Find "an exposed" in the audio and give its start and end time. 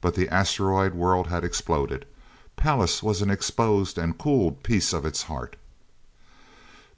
3.22-3.96